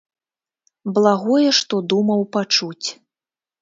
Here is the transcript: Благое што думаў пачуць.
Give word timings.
Благое 0.95 1.53
што 1.61 1.75
думаў 1.95 2.29
пачуць. 2.39 2.87